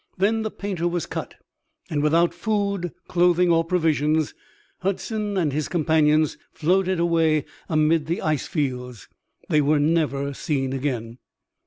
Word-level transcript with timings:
Then 0.17 0.41
the 0.41 0.49
painter 0.49 0.87
was 0.87 1.05
cut, 1.05 1.35
and 1.87 2.01
without 2.01 2.33
food, 2.33 2.91
clothing 3.07 3.51
or 3.51 3.63
provisions, 3.63 4.33
Hudson 4.79 5.37
and 5.37 5.53
his 5.53 5.67
companions 5.67 6.39
floated 6.51 6.99
away 6.99 7.45
amid 7.69 8.07
the 8.07 8.23
ice 8.23 8.47
fields. 8.47 9.07
They 9.47 9.61
were 9.61 9.77
never 9.77 10.33
seen 10.33 10.73
again. 10.73 11.19